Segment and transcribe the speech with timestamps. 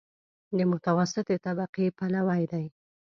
[0.57, 2.65] د متوسطې طبقې پلوی دی.